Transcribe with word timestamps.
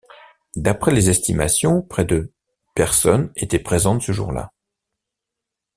D'après 0.55 0.91
les 0.91 1.11
estimations, 1.11 1.83
près 1.83 2.05
de 2.05 2.33
personnes 2.73 3.31
étaient 3.35 3.59
présentes 3.59 4.01
ce 4.01 4.11
jour-là. 4.11 4.51